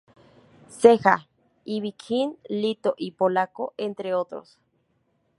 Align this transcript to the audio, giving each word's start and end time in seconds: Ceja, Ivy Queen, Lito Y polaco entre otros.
Ceja, 0.79 1.27
Ivy 1.63 1.91
Queen, 1.93 2.35
Lito 2.49 2.95
Y 2.97 3.11
polaco 3.11 3.75
entre 3.77 4.15
otros. 4.15 4.57